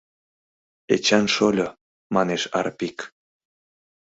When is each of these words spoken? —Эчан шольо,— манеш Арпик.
—Эчан 0.93 1.25
шольо,— 1.35 1.67
манеш 2.15 2.43
Арпик. 2.59 2.97